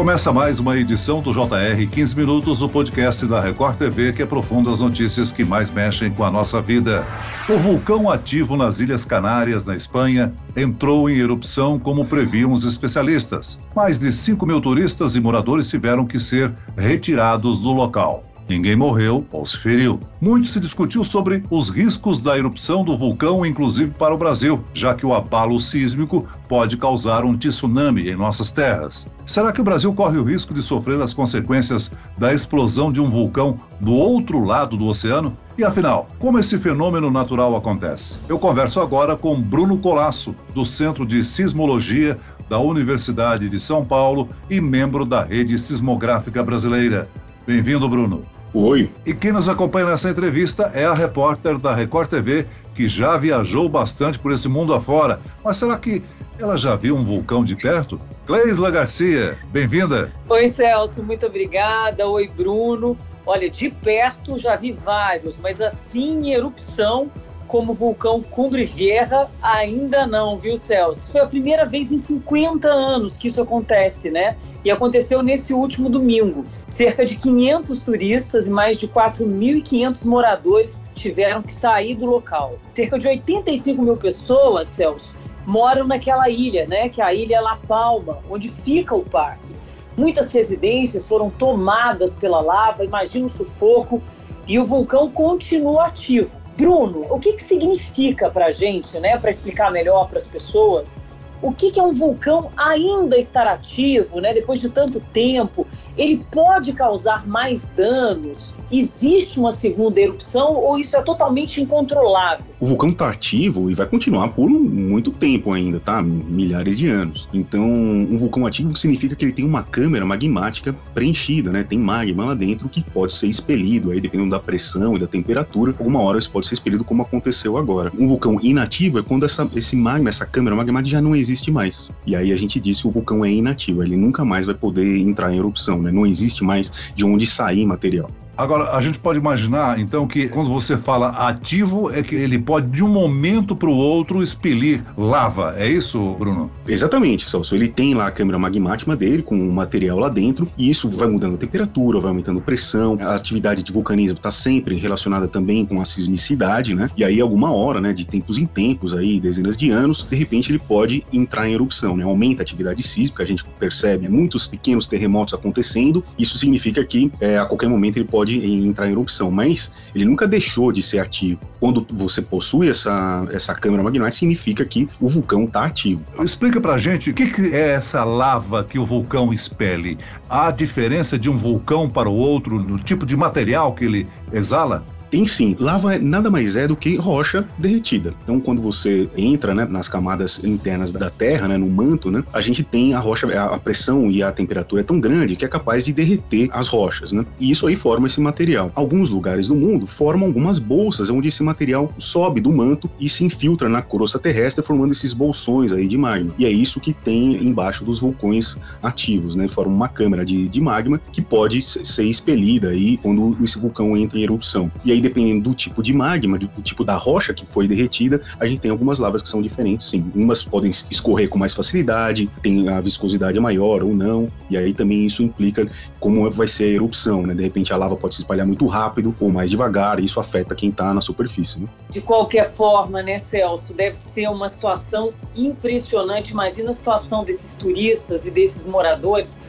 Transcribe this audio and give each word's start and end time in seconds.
Começa 0.00 0.32
mais 0.32 0.58
uma 0.58 0.78
edição 0.78 1.20
do 1.20 1.30
JR 1.30 1.86
15 1.86 2.16
Minutos, 2.16 2.62
o 2.62 2.68
podcast 2.70 3.26
da 3.26 3.38
Record 3.38 3.76
TV 3.76 4.14
que 4.14 4.22
aprofunda 4.22 4.70
as 4.70 4.80
notícias 4.80 5.30
que 5.30 5.44
mais 5.44 5.70
mexem 5.70 6.10
com 6.10 6.24
a 6.24 6.30
nossa 6.30 6.62
vida. 6.62 7.06
O 7.46 7.58
vulcão 7.58 8.08
ativo 8.08 8.56
nas 8.56 8.80
Ilhas 8.80 9.04
Canárias, 9.04 9.66
na 9.66 9.76
Espanha, 9.76 10.32
entrou 10.56 11.10
em 11.10 11.18
erupção 11.18 11.78
como 11.78 12.06
previam 12.06 12.50
os 12.50 12.64
especialistas. 12.64 13.60
Mais 13.76 14.00
de 14.00 14.10
5 14.10 14.46
mil 14.46 14.58
turistas 14.58 15.16
e 15.16 15.20
moradores 15.20 15.68
tiveram 15.68 16.06
que 16.06 16.18
ser 16.18 16.50
retirados 16.78 17.60
do 17.60 17.70
local. 17.70 18.22
Ninguém 18.50 18.74
morreu 18.74 19.24
ou 19.30 19.46
se 19.46 19.56
feriu. 19.56 20.00
Muito 20.20 20.48
se 20.48 20.58
discutiu 20.58 21.04
sobre 21.04 21.44
os 21.52 21.68
riscos 21.68 22.20
da 22.20 22.36
erupção 22.36 22.82
do 22.82 22.98
vulcão, 22.98 23.46
inclusive 23.46 23.92
para 23.92 24.12
o 24.12 24.18
Brasil, 24.18 24.60
já 24.74 24.92
que 24.92 25.06
o 25.06 25.14
abalo 25.14 25.60
sísmico 25.60 26.26
pode 26.48 26.76
causar 26.76 27.24
um 27.24 27.36
tsunami 27.36 28.10
em 28.10 28.16
nossas 28.16 28.50
terras. 28.50 29.06
Será 29.24 29.52
que 29.52 29.60
o 29.60 29.64
Brasil 29.64 29.94
corre 29.94 30.18
o 30.18 30.24
risco 30.24 30.52
de 30.52 30.62
sofrer 30.62 31.00
as 31.00 31.14
consequências 31.14 31.92
da 32.18 32.34
explosão 32.34 32.90
de 32.90 33.00
um 33.00 33.08
vulcão 33.08 33.56
do 33.80 33.92
outro 33.92 34.44
lado 34.44 34.76
do 34.76 34.86
oceano? 34.86 35.32
E 35.56 35.62
afinal, 35.62 36.08
como 36.18 36.36
esse 36.36 36.58
fenômeno 36.58 37.08
natural 37.08 37.54
acontece? 37.54 38.18
Eu 38.28 38.36
converso 38.36 38.80
agora 38.80 39.16
com 39.16 39.40
Bruno 39.40 39.78
Colasso, 39.78 40.34
do 40.52 40.66
Centro 40.66 41.06
de 41.06 41.22
Sismologia 41.22 42.18
da 42.48 42.58
Universidade 42.58 43.48
de 43.48 43.60
São 43.60 43.84
Paulo 43.84 44.28
e 44.50 44.60
membro 44.60 45.04
da 45.04 45.22
Rede 45.22 45.56
Sismográfica 45.56 46.42
Brasileira. 46.42 47.08
Bem-vindo, 47.46 47.88
Bruno. 47.88 48.39
Oi. 48.52 48.90
E 49.06 49.14
quem 49.14 49.32
nos 49.32 49.48
acompanha 49.48 49.86
nessa 49.86 50.10
entrevista 50.10 50.72
é 50.74 50.84
a 50.84 50.92
repórter 50.92 51.56
da 51.56 51.72
Record 51.72 52.10
TV, 52.10 52.46
que 52.74 52.88
já 52.88 53.16
viajou 53.16 53.68
bastante 53.68 54.18
por 54.18 54.32
esse 54.32 54.48
mundo 54.48 54.74
afora. 54.74 55.20
Mas 55.44 55.56
será 55.58 55.76
que 55.76 56.02
ela 56.38 56.56
já 56.56 56.74
viu 56.74 56.96
um 56.96 57.04
vulcão 57.04 57.44
de 57.44 57.54
perto? 57.54 57.98
Cleisla 58.26 58.70
Garcia, 58.70 59.38
bem-vinda. 59.52 60.10
Oi, 60.28 60.48
Celso, 60.48 61.02
muito 61.02 61.26
obrigada. 61.26 62.08
Oi, 62.08 62.28
Bruno. 62.28 62.96
Olha, 63.24 63.48
de 63.48 63.70
perto 63.70 64.36
já 64.36 64.56
vi 64.56 64.72
vários, 64.72 65.38
mas 65.38 65.60
assim 65.60 66.18
em 66.18 66.32
erupção, 66.32 67.10
como 67.50 67.72
vulcão 67.72 68.22
Cumbre 68.22 68.64
Vieja, 68.64 69.26
ainda 69.42 70.06
não, 70.06 70.38
viu, 70.38 70.56
Celso? 70.56 71.10
Foi 71.10 71.20
a 71.20 71.26
primeira 71.26 71.66
vez 71.66 71.90
em 71.90 71.98
50 71.98 72.68
anos 72.68 73.16
que 73.16 73.26
isso 73.26 73.42
acontece, 73.42 74.08
né? 74.08 74.36
E 74.64 74.70
aconteceu 74.70 75.20
nesse 75.20 75.52
último 75.52 75.88
domingo. 75.88 76.46
Cerca 76.68 77.04
de 77.04 77.16
500 77.16 77.82
turistas 77.82 78.46
e 78.46 78.50
mais 78.50 78.76
de 78.76 78.86
4.500 78.86 80.04
moradores 80.04 80.84
tiveram 80.94 81.42
que 81.42 81.52
sair 81.52 81.96
do 81.96 82.06
local. 82.06 82.54
Cerca 82.68 82.96
de 82.96 83.08
85 83.08 83.82
mil 83.82 83.96
pessoas, 83.96 84.68
Celso, 84.68 85.12
moram 85.44 85.88
naquela 85.88 86.30
ilha, 86.30 86.68
né? 86.68 86.88
Que 86.88 87.02
é 87.02 87.04
a 87.04 87.12
ilha 87.12 87.40
La 87.40 87.56
Palma, 87.56 88.20
onde 88.30 88.48
fica 88.48 88.94
o 88.94 89.04
parque. 89.04 89.52
Muitas 89.96 90.32
residências 90.32 91.08
foram 91.08 91.28
tomadas 91.28 92.16
pela 92.16 92.40
lava, 92.40 92.84
imagina 92.84 93.26
o 93.26 93.30
sufoco, 93.30 94.00
e 94.46 94.58
o 94.58 94.64
vulcão 94.64 95.10
continua 95.10 95.86
ativo. 95.86 96.39
Bruno, 96.60 97.06
o 97.08 97.18
que, 97.18 97.32
que 97.32 97.42
significa 97.42 98.28
para 98.28 98.46
a 98.46 98.50
gente, 98.50 99.00
né, 99.00 99.16
para 99.16 99.30
explicar 99.30 99.72
melhor 99.72 100.06
para 100.10 100.18
as 100.18 100.28
pessoas, 100.28 101.00
o 101.40 101.50
que, 101.50 101.70
que 101.70 101.80
é 101.80 101.82
um 101.82 101.90
vulcão 101.90 102.50
ainda 102.54 103.16
estar 103.16 103.46
ativo, 103.46 104.20
né, 104.20 104.34
depois 104.34 104.60
de 104.60 104.68
tanto 104.68 105.00
tempo? 105.00 105.66
Ele 105.96 106.22
pode 106.30 106.74
causar 106.74 107.26
mais 107.26 107.66
danos? 107.68 108.52
Existe 108.72 109.40
uma 109.40 109.50
segunda 109.50 110.00
erupção 110.00 110.54
ou 110.54 110.78
isso 110.78 110.96
é 110.96 111.02
totalmente 111.02 111.60
incontrolável? 111.60 112.44
O 112.60 112.66
vulcão 112.66 112.90
está 112.90 113.10
ativo 113.10 113.68
e 113.68 113.74
vai 113.74 113.86
continuar 113.86 114.28
por 114.28 114.48
muito 114.48 115.10
tempo 115.10 115.52
ainda, 115.52 115.80
tá? 115.80 116.00
Milhares 116.00 116.78
de 116.78 116.86
anos. 116.86 117.26
Então, 117.34 117.64
um 117.64 118.16
vulcão 118.16 118.46
ativo 118.46 118.76
significa 118.76 119.16
que 119.16 119.24
ele 119.24 119.32
tem 119.32 119.44
uma 119.44 119.64
câmara 119.64 120.06
magmática 120.06 120.72
preenchida, 120.94 121.50
né? 121.50 121.64
Tem 121.64 121.78
magma 121.78 122.26
lá 122.26 122.34
dentro 122.34 122.68
que 122.68 122.82
pode 122.82 123.12
ser 123.14 123.26
expelido, 123.26 123.90
aí 123.90 124.00
dependendo 124.00 124.30
da 124.30 124.38
pressão 124.38 124.94
e 124.94 125.00
da 125.00 125.06
temperatura, 125.06 125.74
alguma 125.76 126.00
hora 126.00 126.18
isso 126.18 126.30
pode 126.30 126.46
ser 126.46 126.54
expelido 126.54 126.84
como 126.84 127.02
aconteceu 127.02 127.56
agora. 127.56 127.90
Um 127.98 128.06
vulcão 128.06 128.38
inativo 128.40 129.00
é 129.00 129.02
quando 129.02 129.24
essa, 129.24 129.48
esse 129.56 129.74
magma, 129.74 130.08
essa 130.08 130.24
câmara 130.24 130.54
magmática 130.54 130.90
já 130.90 131.02
não 131.02 131.16
existe 131.16 131.50
mais. 131.50 131.90
E 132.06 132.14
aí 132.14 132.32
a 132.32 132.36
gente 132.36 132.60
diz 132.60 132.80
que 132.80 132.86
o 132.86 132.90
vulcão 132.90 133.24
é 133.24 133.32
inativo, 133.32 133.82
ele 133.82 133.96
nunca 133.96 134.24
mais 134.24 134.46
vai 134.46 134.54
poder 134.54 134.98
entrar 134.98 135.32
em 135.32 135.38
erupção, 135.38 135.82
né? 135.82 135.90
Não 135.90 136.06
existe 136.06 136.44
mais 136.44 136.72
de 136.94 137.04
onde 137.04 137.26
sair 137.26 137.66
material. 137.66 138.08
Agora, 138.40 138.74
a 138.74 138.80
gente 138.80 138.98
pode 138.98 139.18
imaginar, 139.18 139.78
então, 139.78 140.06
que 140.06 140.26
quando 140.26 140.48
você 140.48 140.78
fala 140.78 141.08
ativo, 141.28 141.90
é 141.90 142.02
que 142.02 142.14
ele 142.14 142.38
pode, 142.38 142.68
de 142.68 142.82
um 142.82 142.88
momento 142.88 143.54
para 143.54 143.68
o 143.68 143.76
outro, 143.76 144.22
expelir 144.22 144.82
lava. 144.96 145.54
É 145.58 145.68
isso, 145.68 146.16
Bruno? 146.18 146.50
Exatamente, 146.66 147.28
Celso. 147.28 147.54
Ele 147.54 147.68
tem 147.68 147.92
lá 147.92 148.06
a 148.06 148.10
câmara 148.10 148.38
magmática 148.38 148.96
dele, 148.96 149.22
com 149.22 149.38
o 149.38 149.52
material 149.52 149.98
lá 149.98 150.08
dentro, 150.08 150.48
e 150.56 150.70
isso 150.70 150.88
vai 150.88 151.06
mudando 151.06 151.34
a 151.34 151.36
temperatura, 151.36 152.00
vai 152.00 152.08
aumentando 152.08 152.38
a 152.38 152.42
pressão. 152.42 152.96
A 153.02 153.14
atividade 153.14 153.62
de 153.62 153.70
vulcanismo 153.70 154.16
está 154.16 154.30
sempre 154.30 154.74
relacionada 154.74 155.28
também 155.28 155.66
com 155.66 155.78
a 155.78 155.84
sismicidade, 155.84 156.74
né? 156.74 156.88
E 156.96 157.04
aí, 157.04 157.20
alguma 157.20 157.52
hora, 157.52 157.78
né, 157.78 157.92
de 157.92 158.06
tempos 158.06 158.38
em 158.38 158.46
tempos, 158.46 158.96
aí, 158.96 159.20
dezenas 159.20 159.54
de 159.54 159.68
anos, 159.70 160.06
de 160.08 160.16
repente 160.16 160.50
ele 160.50 160.58
pode 160.58 161.04
entrar 161.12 161.46
em 161.46 161.52
erupção, 161.52 161.94
né? 161.94 162.04
Aumenta 162.04 162.40
a 162.40 162.44
atividade 162.44 162.82
sísmica, 162.82 163.22
a 163.22 163.26
gente 163.26 163.44
percebe 163.58 164.08
muitos 164.08 164.48
pequenos 164.48 164.86
terremotos 164.86 165.34
acontecendo. 165.34 166.02
Isso 166.18 166.38
significa 166.38 166.82
que 166.86 167.12
é, 167.20 167.36
a 167.36 167.44
qualquer 167.44 167.68
momento 167.68 167.98
ele 167.98 168.06
pode 168.06 168.29
pode 168.30 168.66
entrar 168.66 168.88
em 168.88 168.92
erupção, 168.92 169.30
mas 169.30 169.72
ele 169.94 170.04
nunca 170.04 170.26
deixou 170.26 170.70
de 170.70 170.82
ser 170.82 170.98
ativo. 170.98 171.40
Quando 171.58 171.86
você 171.90 172.22
possui 172.22 172.68
essa, 172.68 173.26
essa 173.32 173.54
câmara 173.54 173.82
magmática, 173.82 174.20
significa 174.20 174.64
que 174.64 174.88
o 175.00 175.08
vulcão 175.08 175.44
está 175.44 175.64
ativo. 175.64 176.02
Explica 176.20 176.60
pra 176.60 176.78
gente 176.78 177.10
o 177.10 177.14
que, 177.14 177.26
que 177.26 177.54
é 177.54 177.70
essa 177.72 178.04
lava 178.04 178.62
que 178.62 178.78
o 178.78 178.84
vulcão 178.84 179.32
expele. 179.32 179.98
Há 180.28 180.50
diferença 180.50 181.18
de 181.18 181.28
um 181.28 181.36
vulcão 181.36 181.88
para 181.88 182.08
o 182.08 182.14
outro 182.14 182.62
no 182.62 182.78
tipo 182.78 183.04
de 183.04 183.16
material 183.16 183.72
que 183.74 183.84
ele 183.84 184.06
exala? 184.32 184.84
Tem 185.10 185.26
sim. 185.26 185.56
Lava 185.58 185.98
nada 185.98 186.30
mais 186.30 186.56
é 186.56 186.68
do 186.68 186.76
que 186.76 186.96
rocha 186.96 187.44
derretida. 187.58 188.14
Então, 188.22 188.40
quando 188.40 188.62
você 188.62 189.08
entra 189.16 189.54
né, 189.54 189.66
nas 189.68 189.88
camadas 189.88 190.42
internas 190.44 190.92
da 190.92 191.10
Terra, 191.10 191.48
né, 191.48 191.56
no 191.56 191.68
manto, 191.68 192.10
né, 192.10 192.22
a 192.32 192.40
gente 192.40 192.62
tem 192.62 192.94
a 192.94 193.00
rocha, 193.00 193.26
a 193.26 193.58
pressão 193.58 194.10
e 194.10 194.22
a 194.22 194.30
temperatura 194.30 194.82
é 194.82 194.84
tão 194.84 195.00
grande 195.00 195.36
que 195.36 195.44
é 195.44 195.48
capaz 195.48 195.84
de 195.84 195.92
derreter 195.92 196.48
as 196.52 196.68
rochas, 196.68 197.12
né? 197.12 197.24
E 197.38 197.50
isso 197.50 197.66
aí 197.66 197.74
forma 197.74 198.06
esse 198.06 198.20
material. 198.20 198.70
Alguns 198.74 199.10
lugares 199.10 199.48
do 199.48 199.56
mundo 199.56 199.86
formam 199.86 200.28
algumas 200.28 200.58
bolsas 200.58 201.10
onde 201.10 201.28
esse 201.28 201.42
material 201.42 201.90
sobe 201.98 202.40
do 202.40 202.52
manto 202.52 202.88
e 203.00 203.08
se 203.08 203.24
infiltra 203.24 203.68
na 203.68 203.82
crosta 203.82 204.18
terrestre, 204.18 204.64
formando 204.64 204.92
esses 204.92 205.12
bolsões 205.12 205.72
aí 205.72 205.88
de 205.88 205.96
magma. 205.96 206.32
E 206.38 206.46
é 206.46 206.50
isso 206.50 206.80
que 206.80 206.92
tem 206.92 207.34
embaixo 207.36 207.84
dos 207.84 207.98
vulcões 207.98 208.56
ativos, 208.82 209.34
né? 209.34 209.48
Forma 209.48 209.74
uma 209.74 209.88
câmara 209.88 210.24
de, 210.24 210.48
de 210.48 210.60
magma 210.60 211.00
que 211.12 211.20
pode 211.20 211.60
ser 211.62 212.04
expelida 212.04 212.68
aí 212.68 212.96
quando 212.98 213.36
esse 213.42 213.58
vulcão 213.58 213.96
entra 213.96 214.18
em 214.18 214.22
erupção. 214.22 214.70
E 214.84 214.92
aí 214.92 214.99
aí, 215.00 215.02
dependendo 215.02 215.48
do 215.48 215.54
tipo 215.54 215.82
de 215.82 215.92
magma, 215.92 216.38
do, 216.38 216.48
tipo 216.62 216.84
da 216.84 216.94
rocha 216.94 217.32
que 217.32 217.46
foi 217.46 217.66
derretida, 217.66 218.20
a 218.38 218.46
gente 218.46 218.60
tem 218.60 218.70
algumas 218.70 218.98
lavas 218.98 219.22
que 219.22 219.28
são 219.28 219.40
diferentes, 219.40 219.88
sim. 219.88 220.10
Umas 220.14 220.42
podem 220.42 220.70
escorrer 220.70 221.28
com 221.28 221.38
mais 221.38 221.54
facilidade, 221.54 222.28
tem 222.42 222.68
a 222.68 222.80
viscosidade 222.80 223.40
maior 223.40 223.82
ou 223.82 223.94
não, 223.94 224.28
e 224.48 224.56
aí 224.56 224.72
também 224.72 225.06
isso 225.06 225.22
implica 225.22 225.68
como 225.98 226.30
vai 226.30 226.46
ser 226.46 226.64
a 226.64 226.68
erupção, 226.68 227.26
né? 227.26 227.34
De 227.34 227.42
repente 227.42 227.72
a 227.72 227.76
lava 227.76 227.96
pode 227.96 228.14
se 228.14 228.20
espalhar 228.20 228.46
muito 228.46 228.66
rápido 228.66 229.14
ou 229.18 229.30
mais 229.30 229.50
devagar, 229.50 229.98
e 229.98 230.04
isso 230.04 230.20
afeta 230.20 230.54
quem 230.54 230.68
está 230.68 230.92
na 230.92 231.00
superfície. 231.00 231.60
Né? 231.60 231.66
De 231.90 232.00
qualquer 232.00 232.50
forma, 232.50 233.02
né, 233.02 233.18
Celso, 233.18 233.72
deve 233.74 233.96
ser 233.96 234.28
uma 234.28 234.48
situação 234.48 235.10
impressionante. 235.34 236.32
Imagina 236.32 236.70
a 236.70 236.74
situação 236.74 237.24
desses 237.24 237.54
turistas 237.54 238.26
e 238.26 238.30
desses 238.30 238.66
moradores 238.66 239.40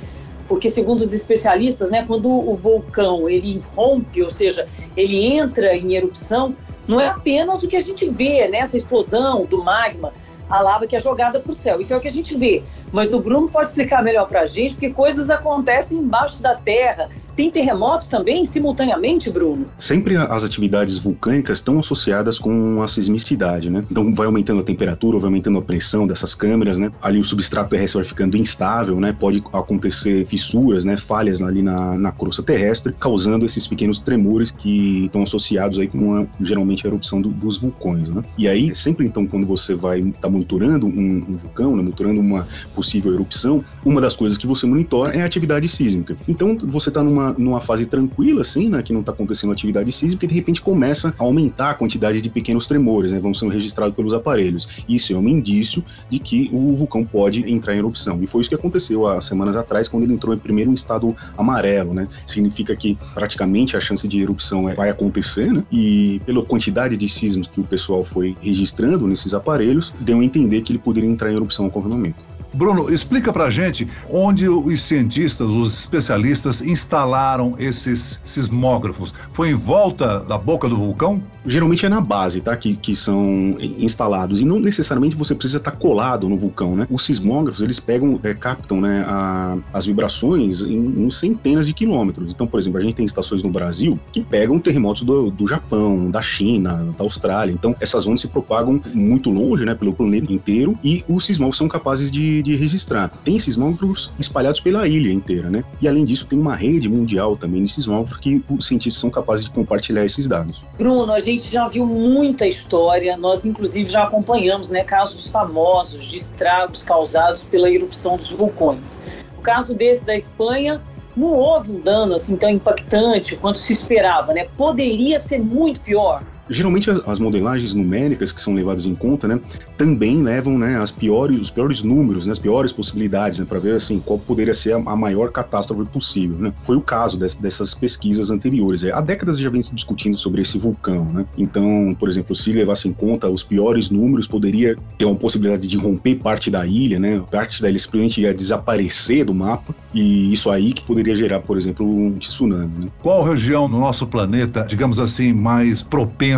porque 0.51 0.69
segundo 0.69 0.99
os 0.99 1.13
especialistas, 1.13 1.89
né, 1.89 2.03
quando 2.05 2.29
o 2.29 2.53
vulcão 2.53 3.29
ele 3.29 3.63
rompe, 3.73 4.21
ou 4.21 4.29
seja, 4.29 4.67
ele 4.97 5.25
entra 5.25 5.73
em 5.77 5.95
erupção, 5.95 6.53
não 6.85 6.99
é 6.99 7.07
apenas 7.07 7.63
o 7.63 7.69
que 7.69 7.77
a 7.77 7.79
gente 7.79 8.09
vê, 8.09 8.49
né, 8.49 8.57
essa 8.57 8.75
explosão 8.75 9.45
do 9.45 9.63
magma, 9.63 10.11
a 10.49 10.59
lava 10.59 10.85
que 10.85 10.93
é 10.93 10.99
jogada 10.99 11.39
para 11.39 11.53
o 11.53 11.55
céu. 11.55 11.79
Isso 11.79 11.93
é 11.93 11.97
o 11.97 12.01
que 12.01 12.07
a 12.09 12.11
gente 12.11 12.35
vê. 12.35 12.61
Mas 12.91 13.13
o 13.13 13.21
Bruno 13.21 13.49
pode 13.49 13.69
explicar 13.69 14.03
melhor 14.03 14.27
para 14.27 14.41
a 14.41 14.45
gente, 14.45 14.73
porque 14.73 14.91
coisas 14.91 15.29
acontecem 15.29 15.99
embaixo 15.99 16.41
da 16.41 16.53
terra, 16.53 17.09
tem 17.41 17.49
terremotos 17.49 18.07
também 18.07 18.45
simultaneamente, 18.45 19.31
Bruno? 19.31 19.65
Sempre 19.75 20.15
as 20.15 20.43
atividades 20.43 20.99
vulcânicas 20.99 21.57
estão 21.57 21.79
associadas 21.79 22.37
com 22.37 22.83
a 22.83 22.87
sismicidade, 22.87 23.67
né? 23.67 23.83
Então 23.89 24.13
vai 24.13 24.27
aumentando 24.27 24.59
a 24.59 24.63
temperatura, 24.63 25.17
vai 25.17 25.27
aumentando 25.27 25.57
a 25.57 25.61
pressão 25.61 26.05
dessas 26.05 26.35
câmeras, 26.35 26.77
né? 26.77 26.91
Ali 27.01 27.19
o 27.19 27.23
substrato 27.23 27.71
terrestre 27.71 27.99
vai 27.99 28.07
ficando 28.07 28.37
instável, 28.37 28.99
né? 28.99 29.11
Pode 29.11 29.41
acontecer 29.51 30.23
fissuras, 30.27 30.85
né? 30.85 30.95
Falhas 30.95 31.41
ali 31.41 31.63
na, 31.63 31.97
na 31.97 32.11
crosta 32.11 32.43
terrestre, 32.43 32.93
causando 32.93 33.43
esses 33.43 33.65
pequenos 33.65 33.99
tremores 33.99 34.51
que 34.51 35.05
estão 35.05 35.23
associados 35.23 35.79
aí 35.79 35.87
com 35.87 36.17
a, 36.17 36.27
geralmente 36.41 36.85
a 36.85 36.89
erupção 36.91 37.19
do, 37.19 37.29
dos 37.29 37.57
vulcões, 37.57 38.07
né? 38.09 38.21
E 38.37 38.47
aí, 38.47 38.75
sempre 38.75 39.07
então, 39.07 39.25
quando 39.25 39.47
você 39.47 39.73
vai 39.73 39.99
estar 39.99 40.21
tá 40.21 40.29
monitorando 40.29 40.85
um, 40.85 41.25
um 41.27 41.37
vulcão, 41.41 41.75
né? 41.75 41.81
monitorando 41.81 42.21
uma 42.21 42.47
possível 42.75 43.11
erupção, 43.11 43.63
uma 43.83 43.99
das 43.99 44.15
coisas 44.15 44.37
que 44.37 44.45
você 44.45 44.67
monitora 44.67 45.15
é 45.15 45.23
a 45.23 45.25
atividade 45.25 45.67
sísmica. 45.67 46.15
Então, 46.27 46.55
você 46.55 46.89
está 46.89 47.01
numa 47.03 47.30
numa, 47.37 47.61
fase 47.61 47.85
tranquila, 47.85 48.41
assim, 48.41 48.69
né, 48.69 48.81
que 48.81 48.91
não 48.93 49.01
está 49.01 49.11
acontecendo 49.11 49.51
atividade 49.51 49.91
sísmica, 49.91 50.25
e 50.25 50.27
de 50.27 50.33
repente 50.33 50.61
começa 50.61 51.13
a 51.17 51.23
aumentar 51.23 51.71
a 51.71 51.73
quantidade 51.73 52.21
de 52.21 52.29
pequenos 52.29 52.67
tremores, 52.67 53.11
né, 53.11 53.19
vão 53.19 53.33
sendo 53.33 53.51
registrados 53.51 53.95
pelos 53.95 54.13
aparelhos. 54.13 54.67
Isso 54.87 55.13
é 55.13 55.17
um 55.17 55.27
indício 55.27 55.83
de 56.09 56.19
que 56.19 56.49
o 56.51 56.75
vulcão 56.75 57.03
pode 57.05 57.49
entrar 57.51 57.75
em 57.75 57.77
erupção. 57.77 58.19
E 58.21 58.27
foi 58.27 58.41
isso 58.41 58.49
que 58.49 58.55
aconteceu 58.55 59.07
há 59.07 59.21
semanas 59.21 59.55
atrás, 59.55 59.87
quando 59.87 60.03
ele 60.03 60.13
entrou 60.13 60.33
em 60.33 60.37
primeiro 60.37 60.71
em 60.71 60.73
estado 60.73 61.15
amarelo, 61.37 61.93
né? 61.93 62.07
Significa 62.25 62.75
que 62.75 62.97
praticamente 63.13 63.75
a 63.77 63.79
chance 63.79 64.07
de 64.07 64.21
erupção 64.21 64.69
é, 64.69 64.73
vai 64.73 64.89
acontecer, 64.89 65.51
né? 65.51 65.63
E 65.71 66.21
pela 66.25 66.43
quantidade 66.43 66.97
de 66.97 67.07
sismos 67.07 67.47
que 67.47 67.59
o 67.59 67.63
pessoal 67.63 68.03
foi 68.03 68.35
registrando 68.41 69.07
nesses 69.07 69.33
aparelhos, 69.33 69.93
deu 69.99 70.19
a 70.19 70.23
entender 70.23 70.61
que 70.61 70.71
ele 70.71 70.79
poderia 70.79 71.09
entrar 71.09 71.31
em 71.31 71.35
erupção 71.35 71.65
a 71.65 71.69
qualquer 71.69 71.89
momento. 71.89 72.25
Bruno, 72.53 72.91
explica 72.91 73.31
pra 73.31 73.49
gente 73.49 73.87
onde 74.09 74.47
os 74.49 74.81
cientistas, 74.81 75.49
os 75.49 75.79
especialistas 75.79 76.61
instalaram 76.61 77.55
esses 77.57 78.19
sismógrafos. 78.23 79.13
Foi 79.31 79.49
em 79.49 79.53
volta 79.53 80.19
da 80.19 80.37
boca 80.37 80.67
do 80.67 80.75
vulcão? 80.75 81.21
Geralmente 81.45 81.85
é 81.85 81.89
na 81.89 82.01
base, 82.01 82.41
tá? 82.41 82.55
Que, 82.55 82.75
que 82.75 82.95
são 82.95 83.57
instalados. 83.59 84.41
E 84.41 84.45
não 84.45 84.59
necessariamente 84.59 85.15
você 85.15 85.33
precisa 85.33 85.57
estar 85.57 85.71
colado 85.71 86.27
no 86.27 86.37
vulcão, 86.37 86.75
né? 86.75 86.87
Os 86.89 87.05
sismógrafos, 87.05 87.61
eles 87.61 87.79
pegam, 87.79 88.19
é, 88.23 88.33
captam 88.33 88.81
né, 88.81 89.03
a, 89.07 89.57
as 89.73 89.85
vibrações 89.85 90.61
em, 90.61 91.05
em, 91.05 91.09
centenas 91.09 91.65
de 91.65 91.73
quilômetros. 91.73 92.33
Então, 92.33 92.45
por 92.45 92.59
exemplo, 92.59 92.79
a 92.79 92.83
gente 92.83 92.95
tem 92.95 93.05
estações 93.05 93.41
no 93.41 93.49
Brasil 93.49 93.97
que 94.11 94.21
pegam 94.21 94.59
terremotos 94.59 95.03
do, 95.03 95.31
do 95.31 95.47
Japão, 95.47 96.11
da 96.11 96.21
China, 96.21 96.93
da 96.97 97.03
Austrália. 97.03 97.53
Então, 97.53 97.75
essas 97.79 98.05
ondas 98.05 98.21
se 98.21 98.27
propagam 98.27 98.79
muito 98.93 99.29
longe, 99.29 99.65
né? 99.65 99.73
Pelo 99.73 99.93
planeta 99.93 100.31
inteiro. 100.31 100.77
E 100.83 101.03
os 101.07 101.25
sismógrafos 101.25 101.57
são 101.57 101.67
capazes 101.67 102.11
de 102.11 102.40
de, 102.41 102.55
registrar. 102.55 103.09
Tem 103.23 103.39
sismógrafos 103.39 104.11
espalhados 104.19 104.59
pela 104.59 104.87
ilha 104.87 105.11
inteira, 105.11 105.49
né? 105.49 105.63
E 105.81 105.87
além 105.87 106.05
disso, 106.05 106.25
tem 106.25 106.39
uma 106.39 106.55
rede 106.55 106.89
mundial 106.89 107.35
também 107.35 107.63
de 107.63 107.71
sismógrafos 107.71 108.17
que 108.19 108.43
os 108.49 108.67
cientistas 108.67 108.99
são 108.99 109.09
capazes 109.09 109.45
de 109.45 109.51
compartilhar 109.51 110.05
esses 110.05 110.27
dados. 110.27 110.61
Bruno, 110.77 111.11
a 111.11 111.19
gente 111.19 111.51
já 111.51 111.67
viu 111.67 111.85
muita 111.85 112.47
história, 112.47 113.17
nós 113.17 113.45
inclusive 113.45 113.89
já 113.89 114.03
acompanhamos 114.03 114.69
né, 114.69 114.83
casos 114.83 115.27
famosos 115.27 116.05
de 116.05 116.17
estragos 116.17 116.83
causados 116.83 117.43
pela 117.43 117.69
erupção 117.69 118.17
dos 118.17 118.31
vulcões. 118.31 119.03
O 119.37 119.41
caso 119.41 119.73
desse 119.73 120.05
da 120.05 120.15
Espanha 120.15 120.81
não 121.15 121.33
houve 121.33 121.71
um 121.71 121.79
dano 121.79 122.15
assim 122.15 122.35
tão 122.35 122.49
impactante 122.49 123.35
quanto 123.35 123.57
se 123.57 123.73
esperava, 123.73 124.33
né? 124.33 124.47
Poderia 124.57 125.19
ser 125.19 125.39
muito 125.39 125.81
pior. 125.81 126.23
Geralmente 126.49 126.89
as, 126.89 126.99
as, 127.07 127.19
modelagens 127.19 127.73
numéricas 127.73 128.31
que 128.31 128.41
são 128.41 128.53
levadas 128.53 128.85
em 128.85 128.95
conta, 128.95 129.27
né, 129.27 129.39
também 129.77 130.21
levam, 130.21 130.57
né, 130.57 130.77
as 130.77 130.91
piores, 130.91 131.39
os 131.39 131.49
piores 131.49 131.81
números, 131.81 132.25
né, 132.25 132.31
as 132.31 132.39
piores 132.39 132.71
possibilidades, 132.71 133.39
né, 133.39 133.45
para 133.47 133.59
ver 133.59 133.75
assim 133.75 133.99
qual 133.99 134.19
poderia 134.19 134.53
ser 134.53 134.73
a, 134.73 134.77
a, 134.77 134.95
maior 134.95 135.31
catástrofe 135.31 135.89
possível, 135.89 136.37
né. 136.37 136.53
Foi 136.65 136.75
o 136.75 136.81
caso 136.81 137.17
des, 137.17 137.35
dessas 137.35 137.73
pesquisas 137.73 138.31
anteriores. 138.31 138.83
É, 138.83 138.91
há 138.91 139.01
décadas 139.01 139.37
já 139.37 139.49
vem 139.49 139.61
se 139.61 139.73
discutindo 139.73 140.17
sobre 140.17 140.41
esse 140.41 140.57
vulcão, 140.57 141.05
né. 141.05 141.25
Então, 141.37 141.95
por 141.99 142.09
exemplo, 142.09 142.35
se 142.35 142.51
levasse 142.51 142.87
em 142.87 142.93
conta 142.93 143.29
os 143.29 143.43
piores 143.43 143.89
números, 143.89 144.27
poderia 144.27 144.75
ter 144.97 145.05
uma 145.05 145.15
possibilidade 145.15 145.67
de 145.67 145.77
romper 145.77 146.15
parte 146.15 146.51
da 146.51 146.65
ilha, 146.65 146.99
né, 146.99 147.21
parte 147.31 147.61
da 147.61 147.69
ilha 147.69 147.79
simplesmente 147.79 148.21
ia 148.21 148.33
desaparecer 148.33 149.25
do 149.25 149.33
mapa 149.33 149.73
e 149.93 150.33
isso 150.33 150.49
aí 150.49 150.73
que 150.73 150.83
poderia 150.83 151.15
gerar, 151.15 151.39
por 151.39 151.57
exemplo, 151.57 151.85
um 151.87 152.17
tsunami. 152.17 152.85
Né. 152.85 152.87
Qual 153.01 153.23
região 153.23 153.67
no 153.67 153.79
nosso 153.79 154.05
planeta, 154.07 154.65
digamos 154.67 154.99
assim, 154.99 155.33
mais 155.33 155.81
propensa 155.81 156.30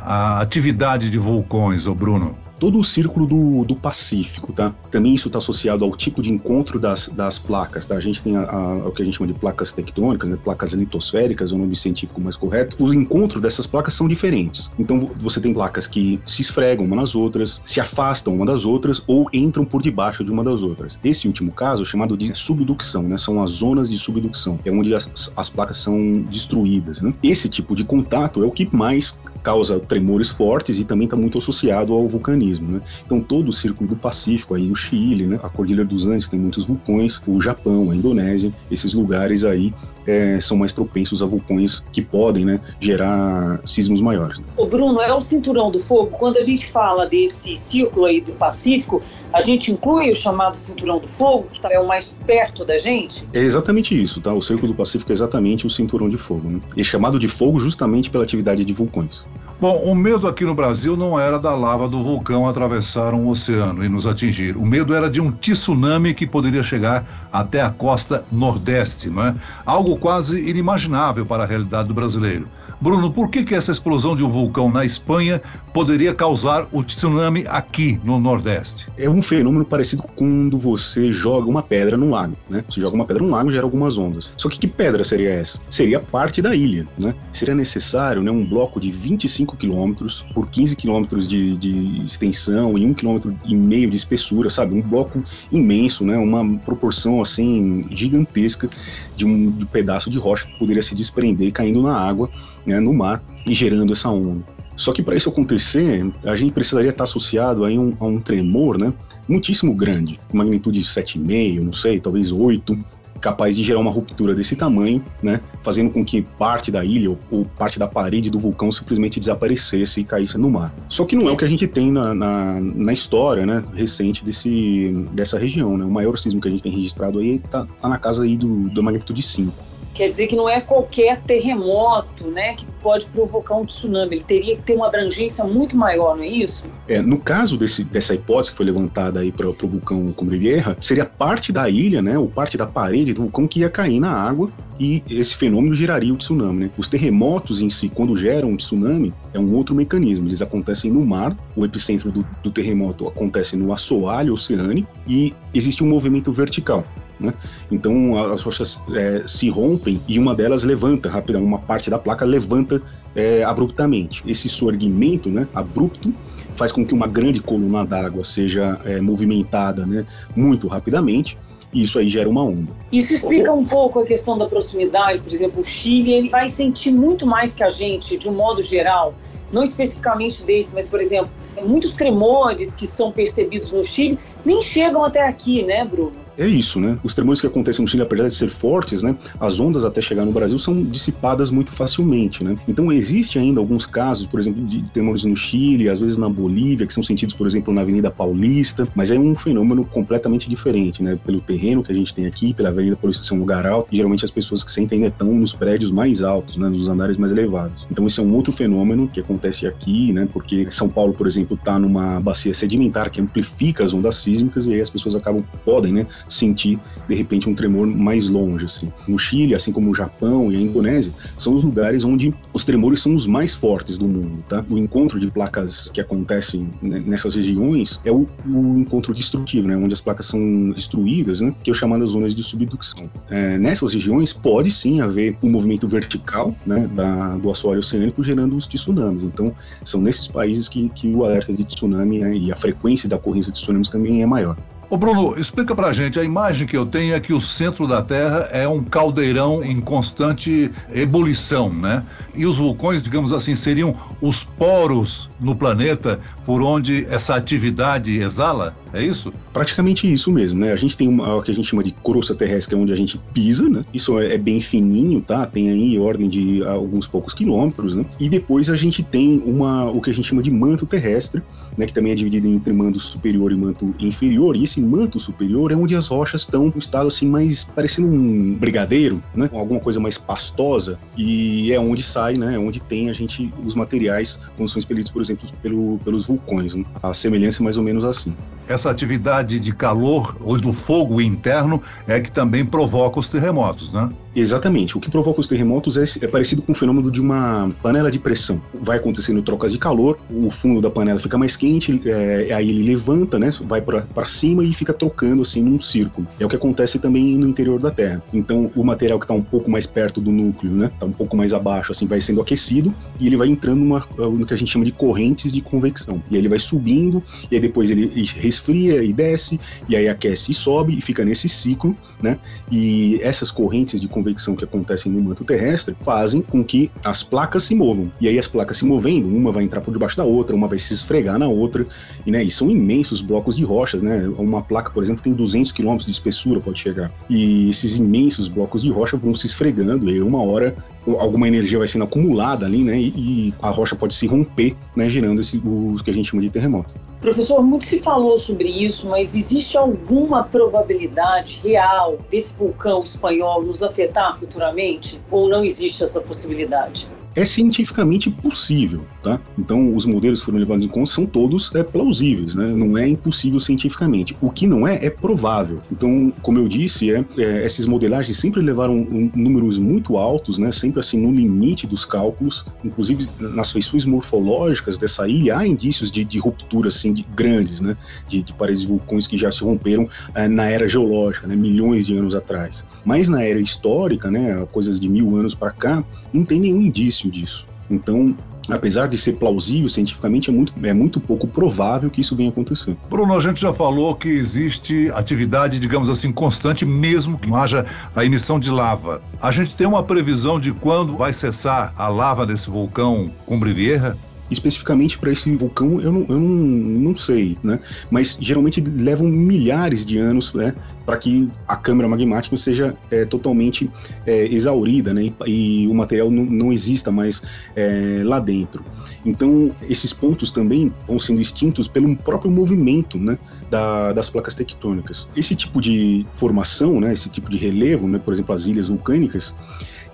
a 0.00 0.40
atividade 0.40 1.10
de 1.10 1.18
vulcões, 1.18 1.86
ô 1.86 1.94
Bruno? 1.94 2.36
todo 2.58 2.78
o 2.78 2.84
círculo 2.84 3.26
do, 3.26 3.64
do 3.64 3.76
Pacífico, 3.76 4.52
tá? 4.52 4.72
Também 4.90 5.14
isso 5.14 5.28
está 5.28 5.38
associado 5.38 5.84
ao 5.84 5.96
tipo 5.96 6.22
de 6.22 6.30
encontro 6.30 6.78
das, 6.78 7.08
das 7.08 7.38
placas, 7.38 7.84
tá? 7.84 7.94
A 7.94 8.00
gente 8.00 8.22
tem 8.22 8.36
a, 8.36 8.42
a, 8.42 8.74
o 8.88 8.92
que 8.92 9.02
a 9.02 9.04
gente 9.04 9.18
chama 9.18 9.32
de 9.32 9.38
placas 9.38 9.72
tectônicas, 9.72 10.28
né? 10.28 10.38
placas 10.42 10.72
litosféricas, 10.72 11.52
é 11.52 11.54
o 11.54 11.58
nome 11.58 11.76
científico 11.76 12.20
mais 12.20 12.36
correto. 12.36 12.82
Os 12.82 12.94
encontros 12.94 13.42
dessas 13.42 13.66
placas 13.66 13.94
são 13.94 14.08
diferentes. 14.08 14.70
Então 14.78 15.10
você 15.16 15.40
tem 15.40 15.52
placas 15.52 15.86
que 15.86 16.20
se 16.26 16.42
esfregam 16.42 16.86
uma 16.86 16.96
nas 16.96 17.14
outras, 17.14 17.60
se 17.64 17.80
afastam 17.80 18.34
uma 18.34 18.46
das 18.46 18.64
outras 18.64 19.02
ou 19.06 19.28
entram 19.32 19.64
por 19.64 19.82
debaixo 19.82 20.24
de 20.24 20.30
uma 20.30 20.42
das 20.42 20.62
outras. 20.62 20.98
Esse 21.04 21.26
último 21.26 21.52
caso 21.52 21.82
é 21.82 21.86
chamado 21.86 22.16
de 22.16 22.32
subducção, 22.34 23.02
né? 23.02 23.18
São 23.18 23.42
as 23.42 23.50
zonas 23.50 23.90
de 23.90 23.98
subdução, 23.98 24.58
é 24.64 24.70
onde 24.70 24.94
as, 24.94 25.32
as 25.36 25.50
placas 25.50 25.78
são 25.78 26.22
destruídas, 26.22 27.02
né? 27.02 27.12
Esse 27.22 27.48
tipo 27.48 27.74
de 27.74 27.84
contato 27.84 28.42
é 28.42 28.46
o 28.46 28.50
que 28.50 28.68
mais 28.74 29.18
causa 29.46 29.78
tremores 29.78 30.28
fortes 30.28 30.80
e 30.80 30.84
também 30.84 31.04
está 31.04 31.16
muito 31.16 31.38
associado 31.38 31.92
ao 31.92 32.08
vulcanismo. 32.08 32.72
Né? 32.72 32.80
Então 33.04 33.20
todo 33.20 33.48
o 33.50 33.52
círculo 33.52 33.88
do 33.88 33.94
Pacífico, 33.94 34.56
aí 34.56 34.68
o 34.68 34.74
Chile, 34.74 35.24
né? 35.24 35.38
a 35.40 35.48
Cordilheira 35.48 35.88
dos 35.88 36.04
Andes 36.04 36.26
tem 36.26 36.40
muitos 36.40 36.64
vulcões, 36.64 37.22
o 37.24 37.40
Japão, 37.40 37.92
a 37.92 37.94
Indonésia, 37.94 38.52
esses 38.68 38.92
lugares 38.92 39.44
aí 39.44 39.72
é, 40.06 40.40
são 40.40 40.56
mais 40.56 40.72
propensos 40.72 41.22
a 41.22 41.26
vulcões 41.26 41.82
que 41.92 42.00
podem 42.00 42.44
né, 42.44 42.60
gerar 42.80 43.60
sismos 43.64 44.00
maiores. 44.00 44.42
O 44.56 44.66
Bruno, 44.66 45.00
é 45.00 45.12
o 45.12 45.20
cinturão 45.20 45.70
do 45.70 45.78
fogo. 45.78 46.10
Quando 46.12 46.36
a 46.36 46.40
gente 46.40 46.66
fala 46.66 47.06
desse 47.06 47.56
círculo 47.56 48.06
aí 48.06 48.20
do 48.20 48.32
Pacífico, 48.32 49.02
a 49.32 49.40
gente 49.40 49.70
inclui 49.70 50.10
o 50.10 50.14
chamado 50.14 50.56
cinturão 50.56 50.98
do 50.98 51.08
fogo, 51.08 51.48
que 51.52 51.66
é 51.66 51.78
o 51.78 51.86
mais 51.86 52.14
perto 52.26 52.64
da 52.64 52.78
gente? 52.78 53.26
É 53.32 53.40
exatamente 53.40 54.00
isso, 54.00 54.20
tá? 54.20 54.32
O 54.32 54.40
círculo 54.40 54.72
do 54.72 54.76
Pacífico 54.76 55.12
é 55.12 55.14
exatamente 55.14 55.66
o 55.66 55.70
cinturão 55.70 56.08
de 56.08 56.16
fogo. 56.16 56.48
Né? 56.48 56.60
E 56.76 56.80
é 56.80 56.84
chamado 56.84 57.18
de 57.18 57.28
fogo 57.28 57.58
justamente 57.58 58.08
pela 58.08 58.24
atividade 58.24 58.64
de 58.64 58.72
vulcões. 58.72 59.22
Bom, 59.58 59.78
o 59.84 59.94
medo 59.94 60.28
aqui 60.28 60.44
no 60.44 60.54
Brasil 60.54 60.98
não 60.98 61.18
era 61.18 61.38
da 61.38 61.54
lava 61.54 61.88
do 61.88 62.04
vulcão 62.04 62.46
atravessar 62.46 63.14
um 63.14 63.26
oceano 63.26 63.82
e 63.82 63.88
nos 63.88 64.06
atingir. 64.06 64.54
O 64.54 64.66
medo 64.66 64.94
era 64.94 65.08
de 65.08 65.18
um 65.18 65.32
tsunami 65.32 66.12
que 66.12 66.26
poderia 66.26 66.62
chegar 66.62 67.06
até 67.32 67.62
a 67.62 67.70
costa 67.70 68.22
nordeste, 68.30 69.08
não 69.08 69.24
é? 69.24 69.34
Algo 69.64 69.96
quase 69.96 70.38
inimaginável 70.38 71.24
para 71.24 71.44
a 71.44 71.46
realidade 71.46 71.88
do 71.88 71.94
brasileiro. 71.94 72.46
Bruno, 72.80 73.10
por 73.10 73.28
que, 73.28 73.42
que 73.42 73.54
essa 73.54 73.72
explosão 73.72 74.14
de 74.14 74.24
um 74.24 74.28
vulcão 74.28 74.70
na 74.70 74.84
Espanha 74.84 75.40
poderia 75.72 76.14
causar 76.14 76.66
o 76.72 76.82
tsunami 76.82 77.44
aqui 77.48 78.00
no 78.04 78.20
Nordeste? 78.20 78.86
É 78.96 79.08
um 79.08 79.22
fenômeno 79.22 79.64
parecido 79.64 80.02
com 80.02 80.26
quando 80.26 80.58
você 80.58 81.12
joga 81.12 81.48
uma 81.48 81.62
pedra 81.62 81.96
no 81.96 82.10
lago, 82.10 82.36
né? 82.48 82.64
Você 82.68 82.80
joga 82.80 82.94
uma 82.94 83.04
pedra 83.04 83.22
no 83.22 83.30
lago, 83.30 83.50
gera 83.50 83.64
algumas 83.64 83.96
ondas. 83.96 84.30
Só 84.36 84.48
que 84.48 84.58
que 84.58 84.66
pedra 84.66 85.04
seria 85.04 85.30
essa? 85.30 85.58
Seria 85.70 86.00
parte 86.00 86.42
da 86.42 86.54
ilha, 86.54 86.86
né? 86.98 87.14
Seria 87.32 87.54
necessário 87.54 88.22
né, 88.22 88.30
um 88.30 88.44
bloco 88.44 88.80
de 88.80 88.90
25 88.90 89.56
quilômetros 89.56 90.24
por 90.34 90.48
15 90.48 90.76
quilômetros 90.76 91.28
de, 91.28 91.56
de 91.56 92.04
extensão 92.04 92.76
e 92.76 92.84
um 92.84 92.94
quilômetro 92.94 93.36
e 93.44 93.54
meio 93.54 93.90
de 93.90 93.96
espessura, 93.96 94.50
sabe? 94.50 94.74
Um 94.74 94.82
bloco 94.82 95.22
imenso, 95.50 96.04
né? 96.04 96.16
Uma 96.16 96.58
proporção 96.58 97.20
assim 97.20 97.86
gigantesca 97.90 98.68
de 99.16 99.24
um, 99.24 99.50
de 99.50 99.64
um 99.64 99.66
pedaço 99.66 100.10
de 100.10 100.18
rocha 100.18 100.46
que 100.46 100.58
poderia 100.58 100.82
se 100.82 100.94
desprender 100.94 101.50
caindo 101.52 101.82
na 101.82 101.96
água 101.96 102.28
né, 102.64 102.78
no 102.78 102.92
mar 102.92 103.22
e 103.46 103.54
gerando 103.54 103.92
essa 103.92 104.08
onda. 104.08 104.44
Só 104.76 104.92
que 104.92 105.02
para 105.02 105.16
isso 105.16 105.30
acontecer, 105.30 106.06
a 106.24 106.36
gente 106.36 106.52
precisaria 106.52 106.90
estar 106.90 107.04
associado 107.04 107.64
a 107.64 107.68
um, 107.68 107.96
a 107.98 108.06
um 108.06 108.20
tremor, 108.20 108.78
né, 108.78 108.92
muitíssimo 109.26 109.74
grande, 109.74 110.20
magnitude 110.32 110.80
7,5, 110.82 111.62
não 111.62 111.72
sei, 111.72 111.98
talvez 111.98 112.30
8, 112.30 112.78
capaz 113.20 113.56
de 113.56 113.62
gerar 113.62 113.80
uma 113.80 113.90
ruptura 113.90 114.34
desse 114.34 114.56
tamanho, 114.56 115.02
né, 115.22 115.40
fazendo 115.62 115.90
com 115.90 116.04
que 116.04 116.22
parte 116.22 116.70
da 116.70 116.84
ilha 116.84 117.10
ou, 117.10 117.18
ou, 117.30 117.44
parte 117.44 117.78
da 117.78 117.86
parede 117.86 118.30
do 118.30 118.38
vulcão 118.38 118.70
simplesmente 118.70 119.18
desaparecesse 119.20 120.00
e 120.00 120.04
caísse 120.04 120.38
no 120.38 120.50
mar. 120.50 120.74
Só 120.88 121.04
que 121.04 121.16
não 121.16 121.28
é 121.28 121.32
o 121.32 121.36
que 121.36 121.44
a 121.44 121.48
gente 121.48 121.66
tem 121.66 121.90
na, 121.90 122.14
na, 122.14 122.60
na 122.60 122.92
história, 122.92 123.46
né, 123.46 123.62
recente 123.74 124.24
desse, 124.24 124.92
dessa 125.12 125.38
região, 125.38 125.76
né, 125.76 125.84
o 125.84 125.90
maior 125.90 126.16
sismo 126.18 126.40
que 126.40 126.48
a 126.48 126.50
gente 126.50 126.62
tem 126.62 126.72
registrado 126.72 127.18
aí 127.18 127.36
está 127.36 127.66
tá 127.66 127.88
na 127.88 127.98
casa 127.98 128.24
aí 128.24 128.36
do, 128.36 128.68
do 128.68 128.82
magnitude 128.82 129.22
5. 129.22 129.75
Quer 129.96 130.08
dizer 130.08 130.26
que 130.26 130.36
não 130.36 130.46
é 130.46 130.60
qualquer 130.60 131.22
terremoto 131.22 132.26
né, 132.26 132.54
que 132.54 132.66
pode 132.82 133.06
provocar 133.06 133.56
um 133.56 133.64
tsunami. 133.64 134.16
Ele 134.16 134.24
teria 134.24 134.56
que 134.56 134.62
ter 134.62 134.74
uma 134.74 134.88
abrangência 134.88 135.42
muito 135.44 135.74
maior, 135.74 136.14
não 136.14 136.22
é 136.22 136.28
isso? 136.28 136.68
É, 136.86 137.00
no 137.00 137.18
caso 137.18 137.56
desse, 137.56 137.82
dessa 137.82 138.14
hipótese 138.14 138.50
que 138.50 138.58
foi 138.58 138.66
levantada 138.66 139.20
aí 139.20 139.32
para 139.32 139.48
o 139.48 139.54
vulcão 139.54 140.12
Cumbre 140.12 140.62
seria 140.82 141.06
parte 141.06 141.50
da 141.50 141.70
ilha, 141.70 142.02
né, 142.02 142.18
ou 142.18 142.28
parte 142.28 142.58
da 142.58 142.66
parede 142.66 143.14
do 143.14 143.22
vulcão 143.22 143.48
que 143.48 143.60
ia 143.60 143.70
cair 143.70 143.98
na 143.98 144.10
água 144.10 144.50
e 144.78 145.02
esse 145.08 145.34
fenômeno 145.34 145.74
geraria 145.74 146.12
o 146.12 146.16
tsunami. 146.16 146.64
Né? 146.64 146.70
Os 146.76 146.88
terremotos 146.88 147.62
em 147.62 147.70
si, 147.70 147.88
quando 147.88 148.14
geram 148.16 148.50
um 148.50 148.56
tsunami, 148.56 149.14
é 149.32 149.38
um 149.38 149.54
outro 149.54 149.74
mecanismo. 149.74 150.28
Eles 150.28 150.42
acontecem 150.42 150.90
no 150.90 151.04
mar, 151.06 151.34
o 151.56 151.64
epicentro 151.64 152.12
do, 152.12 152.26
do 152.42 152.50
terremoto 152.50 153.08
acontece 153.08 153.56
no 153.56 153.72
assoalho 153.72 154.34
oceânico 154.34 154.88
e 155.08 155.34
existe 155.54 155.82
um 155.82 155.88
movimento 155.88 156.30
vertical. 156.32 156.84
Né? 157.18 157.32
Então 157.70 158.16
as 158.32 158.42
rochas 158.42 158.80
é, 158.94 159.22
se 159.26 159.48
rompem 159.48 160.00
e 160.06 160.18
uma 160.18 160.34
delas 160.34 160.64
levanta 160.64 161.08
rapidamente, 161.08 161.48
uma 161.48 161.58
parte 161.58 161.88
da 161.88 161.98
placa 161.98 162.24
levanta 162.24 162.80
é, 163.14 163.42
abruptamente. 163.42 164.22
Esse 164.26 164.48
sorgimento 164.48 165.30
né, 165.30 165.48
abrupto 165.54 166.12
faz 166.54 166.70
com 166.70 166.84
que 166.84 166.94
uma 166.94 167.06
grande 167.06 167.40
coluna 167.40 167.84
d'água 167.84 168.24
seja 168.24 168.78
é, 168.84 169.00
movimentada 169.00 169.86
né, 169.86 170.04
muito 170.34 170.68
rapidamente 170.68 171.38
e 171.72 171.82
isso 171.82 171.98
aí 171.98 172.08
gera 172.08 172.28
uma 172.28 172.42
onda. 172.42 172.72
Isso 172.92 173.14
explica 173.14 173.52
um 173.52 173.64
pouco 173.64 174.00
a 174.00 174.06
questão 174.06 174.36
da 174.38 174.46
proximidade, 174.46 175.20
por 175.20 175.32
exemplo, 175.32 175.60
o 175.60 175.64
Chile 175.64 176.12
ele 176.12 176.28
vai 176.28 176.48
sentir 176.48 176.92
muito 176.92 177.26
mais 177.26 177.54
que 177.54 177.62
a 177.62 177.70
gente, 177.70 178.16
de 178.16 178.28
um 178.28 178.34
modo 178.34 178.62
geral, 178.62 179.14
não 179.52 179.64
especificamente 179.64 180.42
desse, 180.44 180.74
mas 180.74 180.88
por 180.88 181.00
exemplo, 181.00 181.30
Muitos 181.64 181.94
tremores 181.94 182.74
que 182.74 182.86
são 182.86 183.10
percebidos 183.10 183.72
no 183.72 183.82
Chile 183.82 184.18
nem 184.46 184.62
chegam 184.62 185.04
até 185.04 185.26
aqui, 185.26 185.62
né, 185.64 185.84
Bruno? 185.84 186.26
É 186.38 186.46
isso, 186.46 186.78
né? 186.78 186.98
Os 187.02 187.14
tremores 187.14 187.40
que 187.40 187.46
acontecem 187.46 187.82
no 187.82 187.88
Chile, 187.88 188.02
apesar 188.02 188.28
de 188.28 188.34
ser 188.34 188.48
fortes, 188.48 189.02
né? 189.02 189.16
As 189.40 189.58
ondas 189.58 189.86
até 189.86 190.02
chegar 190.02 190.24
no 190.24 190.32
Brasil 190.32 190.58
são 190.58 190.82
dissipadas 190.82 191.50
muito 191.50 191.72
facilmente, 191.72 192.44
né? 192.44 192.56
Então 192.68 192.92
existe 192.92 193.38
ainda 193.38 193.58
alguns 193.58 193.86
casos, 193.86 194.26
por 194.26 194.38
exemplo, 194.38 194.62
de 194.62 194.82
tremores 194.90 195.24
no 195.24 195.34
Chile, 195.34 195.88
às 195.88 195.98
vezes 195.98 196.18
na 196.18 196.28
Bolívia, 196.28 196.86
que 196.86 196.92
são 196.92 197.02
sentidos, 197.02 197.34
por 197.34 197.46
exemplo, 197.46 197.72
na 197.72 197.80
Avenida 197.80 198.10
Paulista, 198.10 198.86
mas 198.94 199.10
é 199.10 199.18
um 199.18 199.34
fenômeno 199.34 199.84
completamente 199.84 200.48
diferente, 200.48 201.02
né? 201.02 201.18
Pelo 201.24 201.40
terreno 201.40 201.82
que 201.82 201.90
a 201.90 201.94
gente 201.94 202.12
tem 202.12 202.26
aqui, 202.26 202.52
pela 202.52 202.68
Avenida 202.68 202.96
Paulista 202.96 203.24
ser 203.24 203.32
um 203.32 203.38
lugar 203.38 203.66
alto, 203.66 203.88
e 203.90 203.96
geralmente 203.96 204.24
as 204.24 204.30
pessoas 204.30 204.62
que 204.62 204.70
sentem 204.70 205.06
estão 205.06 205.32
nos 205.32 205.54
prédios 205.54 205.90
mais 205.90 206.22
altos, 206.22 206.58
né? 206.58 206.68
Nos 206.68 206.86
andares 206.86 207.16
mais 207.16 207.32
elevados. 207.32 207.86
Então 207.90 208.06
esse 208.06 208.20
é 208.20 208.22
um 208.22 208.34
outro 208.34 208.52
fenômeno 208.52 209.08
que 209.08 209.20
acontece 209.20 209.66
aqui, 209.66 210.12
né? 210.12 210.28
Porque 210.30 210.70
São 210.70 210.88
Paulo, 210.88 211.14
por 211.14 211.26
exemplo, 211.26 211.56
está 211.56 211.78
numa 211.78 212.20
bacia 212.20 212.52
sedimentar 212.52 213.10
que 213.10 213.22
amplifica 213.22 213.82
as 213.82 213.94
ondas 213.94 214.16
sísmicas 214.16 214.35
e 214.40 214.74
aí 214.74 214.80
as 214.80 214.90
pessoas 214.90 215.14
acabam, 215.14 215.42
podem, 215.64 215.92
né? 215.92 216.06
sentir 216.28 216.78
de 217.08 217.14
repente 217.14 217.48
um 217.48 217.54
tremor 217.54 217.86
mais 217.86 218.28
longe. 218.28 218.64
Assim. 218.64 218.92
No 219.06 219.18
Chile, 219.18 219.54
assim 219.54 219.72
como 219.72 219.90
o 219.90 219.94
Japão 219.94 220.50
e 220.52 220.56
a 220.56 220.60
Indonésia, 220.60 221.12
são 221.38 221.54
os 221.54 221.64
lugares 221.64 222.04
onde 222.04 222.32
os 222.52 222.64
tremores 222.64 223.00
são 223.00 223.14
os 223.14 223.26
mais 223.26 223.54
fortes 223.54 223.98
do 223.98 224.06
mundo. 224.06 224.42
Tá? 224.48 224.64
O 224.68 224.78
encontro 224.78 225.18
de 225.18 225.30
placas 225.30 225.90
que 225.90 226.00
acontecem 226.00 226.68
nessas 226.82 227.34
regiões 227.34 228.00
é 228.04 228.10
o, 228.10 228.26
o 228.46 228.78
encontro 228.78 229.14
destrutivo, 229.14 229.68
né? 229.68 229.76
onde 229.76 229.94
as 229.94 230.00
placas 230.00 230.26
são 230.26 230.70
destruídas, 230.70 231.40
né? 231.40 231.54
que 231.62 231.70
é 231.70 231.72
o 231.72 231.74
chamado 231.74 232.06
zonas 232.06 232.34
de 232.34 232.42
subducção. 232.42 233.04
É, 233.30 233.58
nessas 233.58 233.92
regiões 233.92 234.32
pode 234.32 234.70
sim 234.70 235.00
haver 235.00 235.36
um 235.42 235.50
movimento 235.50 235.88
vertical 235.88 236.54
né? 236.66 236.86
da, 236.94 237.36
do 237.36 237.50
assoalho 237.50 237.80
oceânico 237.80 238.22
gerando 238.22 238.56
os 238.56 238.66
tsunamis. 238.66 239.22
Então, 239.22 239.54
são 239.84 240.00
nesses 240.00 240.26
países 240.26 240.68
que, 240.68 240.88
que 240.90 241.08
o 241.08 241.24
alerta 241.24 241.52
de 241.52 241.64
tsunami 241.64 242.18
né? 242.18 242.36
e 242.36 242.52
a 242.52 242.56
frequência 242.56 243.08
da 243.08 243.16
ocorrência 243.16 243.52
de 243.52 243.60
tsunamis 243.60 243.88
também 243.88 244.22
é 244.22 244.25
maior. 244.26 244.56
Ô 244.88 244.96
Bruno, 244.96 245.34
explica 245.36 245.74
pra 245.74 245.92
gente, 245.92 246.20
a 246.20 246.22
imagem 246.22 246.64
que 246.64 246.76
eu 246.76 246.86
tenho 246.86 247.12
é 247.12 247.18
que 247.18 247.32
o 247.32 247.40
centro 247.40 247.88
da 247.88 248.02
Terra 248.02 248.48
é 248.52 248.68
um 248.68 248.84
caldeirão 248.84 249.64
em 249.64 249.80
constante 249.80 250.70
ebulição, 250.92 251.68
né? 251.68 252.04
E 252.36 252.46
os 252.46 252.56
vulcões, 252.56 253.02
digamos 253.02 253.32
assim, 253.32 253.56
seriam 253.56 253.96
os 254.20 254.44
poros 254.44 255.28
no 255.40 255.56
planeta 255.56 256.20
por 256.44 256.62
onde 256.62 257.04
essa 257.06 257.34
atividade 257.34 258.16
exala? 258.16 258.74
É 258.92 259.02
isso? 259.02 259.32
Praticamente 259.52 260.10
isso 260.10 260.30
mesmo, 260.30 260.60
né? 260.60 260.72
A 260.72 260.76
gente 260.76 260.96
tem 260.96 261.08
uma, 261.08 261.34
o 261.34 261.42
que 261.42 261.50
a 261.50 261.54
gente 261.54 261.68
chama 261.68 261.82
de 261.82 261.90
crosta 261.90 262.34
terrestre, 262.34 262.76
é 262.76 262.78
onde 262.78 262.92
a 262.92 262.96
gente 262.96 263.18
pisa, 263.34 263.68
né? 263.68 263.84
Isso 263.92 264.18
é, 264.20 264.34
é 264.34 264.38
bem 264.38 264.60
fininho, 264.60 265.20
tá? 265.20 265.46
Tem 265.46 265.68
aí 265.68 265.98
ordem 265.98 266.28
de 266.28 266.64
alguns 266.64 267.06
poucos 267.08 267.34
quilômetros, 267.34 267.96
né? 267.96 268.04
E 268.20 268.28
depois 268.28 268.70
a 268.70 268.76
gente 268.76 269.02
tem 269.02 269.42
uma, 269.44 269.90
o 269.90 270.00
que 270.00 270.10
a 270.10 270.14
gente 270.14 270.28
chama 270.28 270.42
de 270.42 270.50
manto 270.50 270.86
terrestre, 270.86 271.42
né? 271.76 271.86
Que 271.86 271.92
também 271.92 272.12
é 272.12 272.14
dividido 272.14 272.46
entre 272.46 272.72
manto 272.72 273.00
superior 273.00 273.50
e 273.50 273.56
manto 273.56 273.92
inferior. 273.98 274.54
E 274.54 274.64
esse 274.64 274.75
esse 274.76 274.80
manto 274.80 275.18
superior 275.18 275.72
é 275.72 275.74
onde 275.74 275.96
as 275.96 276.08
rochas 276.08 276.42
estão 276.42 276.66
em 276.66 276.78
estado 276.78 277.06
assim 277.06 277.26
mais 277.26 277.64
parecendo 277.64 278.08
um 278.08 278.54
brigadeiro, 278.54 279.22
né? 279.34 279.48
Alguma 279.52 279.80
coisa 279.80 279.98
mais 279.98 280.18
pastosa 280.18 280.98
e 281.16 281.72
é 281.72 281.80
onde 281.80 282.02
sai, 282.02 282.34
né? 282.34 282.54
É 282.54 282.58
onde 282.58 282.80
tem 282.80 283.08
a 283.08 283.12
gente 283.12 283.52
os 283.64 283.74
materiais 283.74 284.38
quando 284.56 284.68
são 284.68 284.78
expelidos, 284.78 285.10
por 285.10 285.22
exemplo, 285.22 285.48
pelo, 285.62 285.98
pelos 286.04 286.26
vulcões. 286.26 286.74
Né? 286.74 286.84
A 287.02 287.14
semelhança 287.14 287.62
é 287.62 287.64
mais 287.64 287.76
ou 287.76 287.82
menos 287.82 288.04
assim. 288.04 288.34
Essa 288.68 288.90
atividade 288.90 289.60
de 289.60 289.72
calor 289.72 290.36
ou 290.40 290.58
do 290.58 290.72
fogo 290.72 291.20
interno 291.20 291.82
é 292.06 292.20
que 292.20 292.30
também 292.30 292.64
provoca 292.64 293.20
os 293.20 293.28
terremotos, 293.28 293.92
né? 293.92 294.08
Exatamente. 294.34 294.96
O 294.96 295.00
que 295.00 295.10
provoca 295.10 295.40
os 295.40 295.48
terremotos 295.48 295.96
é, 295.96 296.04
é 296.22 296.28
parecido 296.28 296.60
com 296.60 296.72
o 296.72 296.74
fenômeno 296.74 297.10
de 297.10 297.20
uma 297.20 297.70
panela 297.82 298.10
de 298.10 298.18
pressão. 298.18 298.60
Vai 298.74 298.98
acontecendo 298.98 299.40
trocas 299.40 299.72
de 299.72 299.78
calor, 299.78 300.18
o 300.30 300.50
fundo 300.50 300.80
da 300.82 300.90
panela 300.90 301.18
fica 301.18 301.38
mais 301.38 301.56
quente, 301.56 302.02
é, 302.04 302.52
aí 302.52 302.68
ele 302.68 302.82
levanta, 302.82 303.38
né? 303.38 303.50
Vai 303.62 303.80
para 303.80 304.26
cima 304.26 304.62
e 304.62 304.74
fica 304.74 304.92
trocando 304.92 305.40
assim 305.42 305.62
num 305.62 305.80
círculo. 305.80 306.26
É 306.38 306.44
o 306.44 306.48
que 306.48 306.56
acontece 306.56 306.98
também 306.98 307.36
no 307.36 307.48
interior 307.48 307.80
da 307.80 307.90
Terra. 307.90 308.22
Então, 308.32 308.70
o 308.76 308.84
material 308.84 309.18
que 309.18 309.24
está 309.24 309.34
um 309.34 309.42
pouco 309.42 309.70
mais 309.70 309.86
perto 309.86 310.20
do 310.20 310.30
núcleo, 310.30 310.72
né, 310.72 310.90
está 310.92 311.06
um 311.06 311.12
pouco 311.12 311.36
mais 311.36 311.52
abaixo, 311.54 311.92
assim, 311.92 312.06
vai 312.06 312.20
sendo 312.20 312.40
aquecido 312.40 312.94
e 313.18 313.26
ele 313.26 313.36
vai 313.36 313.48
entrando 313.48 313.78
numa, 313.78 314.04
no 314.18 314.44
que 314.44 314.52
a 314.52 314.56
gente 314.56 314.70
chama 314.70 314.84
de 314.84 314.92
correntes 314.92 315.52
de 315.52 315.60
convecção. 315.60 316.22
E 316.30 316.34
aí 316.34 316.40
ele 316.40 316.48
vai 316.48 316.58
subindo 316.58 317.22
e 317.50 317.54
aí 317.54 317.60
depois 317.60 317.90
ele 317.90 318.12
resfria 318.56 319.02
e 319.02 319.12
desce 319.12 319.60
e 319.88 319.94
aí 319.94 320.08
aquece 320.08 320.50
e 320.50 320.54
sobe 320.54 320.96
e 320.96 321.00
fica 321.00 321.24
nesse 321.24 321.48
ciclo, 321.48 321.94
né? 322.22 322.38
E 322.70 323.18
essas 323.22 323.50
correntes 323.50 324.00
de 324.00 324.08
convecção 324.08 324.56
que 324.56 324.64
acontecem 324.64 325.12
no 325.12 325.22
manto 325.22 325.44
terrestre 325.44 325.94
fazem 326.00 326.40
com 326.40 326.64
que 326.64 326.90
as 327.04 327.22
placas 327.22 327.64
se 327.64 327.74
movam. 327.74 328.10
E 328.20 328.28
aí 328.28 328.38
as 328.38 328.46
placas 328.46 328.78
se 328.78 328.84
movendo, 328.84 329.28
uma 329.28 329.52
vai 329.52 329.64
entrar 329.64 329.80
por 329.80 329.92
debaixo 329.92 330.16
da 330.16 330.24
outra, 330.24 330.56
uma 330.56 330.66
vai 330.66 330.78
se 330.78 330.92
esfregar 330.92 331.38
na 331.38 331.48
outra, 331.48 331.86
e, 332.24 332.30
né, 332.30 332.42
e 332.42 332.50
são 332.50 332.70
imensos 332.70 333.20
blocos 333.20 333.56
de 333.56 333.64
rochas, 333.64 334.02
né? 334.02 334.26
Uma 334.38 334.62
placa, 334.62 334.90
por 334.90 335.02
exemplo, 335.02 335.22
tem 335.22 335.32
200 335.32 335.72
km 335.72 335.96
de 335.98 336.10
espessura, 336.10 336.60
pode 336.60 336.80
chegar. 336.80 337.12
E 337.28 337.68
esses 337.70 337.96
imensos 337.96 338.48
blocos 338.48 338.82
de 338.82 338.90
rocha 338.90 339.16
vão 339.16 339.34
se 339.34 339.46
esfregando, 339.46 340.10
e 340.10 340.20
uma 340.20 340.42
hora 340.42 340.74
alguma 341.06 341.46
energia 341.46 341.78
vai 341.78 341.86
sendo 341.86 342.04
acumulada 342.04 342.66
ali, 342.66 342.82
né? 342.82 342.98
E, 342.98 343.08
e 343.16 343.54
a 343.62 343.70
rocha 343.70 343.94
pode 343.94 344.14
se 344.14 344.26
romper, 344.26 344.74
né? 344.96 345.08
Gerando 345.08 345.40
esse, 345.40 345.60
os 345.64 346.02
que 346.02 346.10
a 346.10 346.14
gente 346.14 346.30
chama 346.30 346.42
de 346.42 346.50
terremoto. 346.50 346.94
Professor, 347.20 347.62
muito 347.62 347.84
se 347.84 348.00
falou 348.00 348.36
sobre 348.36 348.68
isso, 348.68 349.08
mas 349.08 349.34
existe 349.34 349.76
alguma 349.76 350.44
probabilidade 350.44 351.60
real 351.62 352.18
desse 352.30 352.54
vulcão 352.54 353.00
espanhol 353.00 353.62
nos 353.62 353.82
afetar 353.82 354.38
futuramente? 354.38 355.18
Ou 355.30 355.48
não 355.48 355.64
existe 355.64 356.04
essa 356.04 356.20
possibilidade? 356.20 357.08
É 357.36 357.44
cientificamente 357.44 358.30
possível, 358.30 359.04
tá? 359.22 359.38
Então, 359.58 359.94
os 359.94 360.06
modelos 360.06 360.40
que 360.40 360.46
foram 360.46 360.58
levados 360.58 360.86
em 360.86 360.88
conta 360.88 361.12
são 361.12 361.26
todos 361.26 361.72
é, 361.74 361.82
plausíveis, 361.82 362.54
né? 362.54 362.66
Não 362.66 362.96
é 362.96 363.06
impossível 363.06 363.60
cientificamente. 363.60 364.34
O 364.40 364.50
que 364.50 364.66
não 364.66 364.88
é, 364.88 365.04
é 365.04 365.10
provável. 365.10 365.80
Então, 365.92 366.32
como 366.40 366.58
eu 366.58 366.66
disse, 366.66 367.12
é, 367.12 367.22
é 367.36 367.64
essas 367.64 367.84
modelagens 367.84 368.38
sempre 368.38 368.62
levaram 368.62 368.96
um, 368.96 369.30
números 369.34 369.78
muito 369.78 370.16
altos, 370.16 370.58
né? 370.58 370.72
Sempre 370.72 371.00
assim, 371.00 371.20
no 371.20 371.30
limite 371.30 371.86
dos 371.86 372.06
cálculos. 372.06 372.64
Inclusive, 372.82 373.28
nas 373.38 373.70
feições 373.70 374.06
morfológicas 374.06 374.96
dessa 374.96 375.28
ilha, 375.28 375.58
há 375.58 375.66
indícios 375.66 376.10
de, 376.10 376.24
de 376.24 376.38
ruptura, 376.38 376.88
assim, 376.88 377.12
de, 377.12 377.22
grandes, 377.34 377.82
né? 377.82 377.96
De, 378.26 378.42
de 378.42 378.54
paredes 378.54 378.82
de 378.82 378.88
vulcões 378.88 379.26
que 379.26 379.36
já 379.36 379.52
se 379.52 379.62
romperam 379.62 380.08
é, 380.34 380.48
na 380.48 380.64
era 380.64 380.88
geológica, 380.88 381.46
né? 381.46 381.54
Milhões 381.54 382.06
de 382.06 382.16
anos 382.16 382.34
atrás. 382.34 382.82
Mas 383.04 383.28
na 383.28 383.42
era 383.42 383.60
histórica, 383.60 384.30
né? 384.30 384.66
Coisas 384.72 384.98
de 384.98 385.06
mil 385.06 385.36
anos 385.36 385.54
para 385.54 385.70
cá, 385.70 386.02
não 386.32 386.42
tem 386.42 386.58
nenhum 386.60 386.80
indício 386.80 387.25
disso. 387.30 387.66
Então, 387.90 388.36
apesar 388.68 389.06
de 389.06 389.16
ser 389.16 389.34
plausível 389.34 389.88
cientificamente, 389.88 390.50
é 390.50 390.52
muito, 390.52 390.72
é 390.82 390.92
muito 390.92 391.20
pouco 391.20 391.46
provável 391.46 392.10
que 392.10 392.20
isso 392.20 392.34
venha 392.34 392.50
acontecer. 392.50 392.96
Bruno, 393.08 393.34
a 393.34 393.40
gente 393.40 393.60
já 393.60 393.72
falou 393.72 394.14
que 394.14 394.28
existe 394.28 395.10
atividade, 395.14 395.78
digamos 395.78 396.10
assim, 396.10 396.32
constante, 396.32 396.84
mesmo 396.84 397.38
que 397.38 397.48
não 397.48 397.56
haja 397.56 397.86
a 398.14 398.24
emissão 398.24 398.58
de 398.58 398.70
lava. 398.70 399.22
A 399.40 399.50
gente 399.50 399.74
tem 399.74 399.86
uma 399.86 400.02
previsão 400.02 400.58
de 400.58 400.72
quando 400.72 401.16
vai 401.16 401.32
cessar 401.32 401.92
a 401.96 402.08
lava 402.08 402.46
desse 402.46 402.68
vulcão 402.68 403.30
Cumbre 403.44 403.72
Vieja? 403.72 404.16
Especificamente 404.50 405.18
para 405.18 405.32
esse 405.32 405.50
vulcão, 405.56 406.00
eu, 406.00 406.12
não, 406.12 406.26
eu 406.28 406.40
não, 406.40 406.48
não 406.48 407.16
sei, 407.16 407.56
né? 407.62 407.80
Mas 408.10 408.36
geralmente 408.40 408.80
levam 408.80 409.26
milhares 409.26 410.04
de 410.04 410.18
anos 410.18 410.52
né, 410.54 410.74
para 411.04 411.16
que 411.16 411.48
a 411.66 411.76
câmara 411.76 412.08
magmática 412.08 412.56
seja 412.56 412.96
é, 413.10 413.24
totalmente 413.24 413.90
é, 414.24 414.46
exaurida, 414.46 415.12
né? 415.12 415.32
E, 415.46 415.82
e, 415.84 415.88
o 415.88 415.94
material 415.94 416.30
não, 416.30 416.44
não 416.44 416.72
exista 416.72 417.10
mais 417.10 417.42
é, 417.74 418.22
lá 418.24 418.38
dentro. 418.38 418.84
Então, 419.24 419.70
esses 419.88 420.12
pontos 420.12 420.52
também 420.52 420.92
vão 421.06 421.18
sendo 421.18 421.40
extintos 421.40 421.88
pelo 421.88 422.14
próprio 422.16 422.50
movimento 422.50 423.18
né, 423.18 423.36
da, 423.68 424.12
das 424.12 424.30
placas 424.30 424.54
tectônicas. 424.54 425.26
Esse 425.36 425.56
tipo 425.56 425.80
de 425.80 426.24
formação, 426.34 427.00
né, 427.00 427.12
esse 427.12 427.28
tipo 427.28 427.50
de 427.50 427.56
relevo, 427.56 428.06
né, 428.06 428.20
por 428.24 428.32
exemplo, 428.32 428.54
as 428.54 428.66
ilhas 428.66 428.86
vulcânicas, 428.86 429.54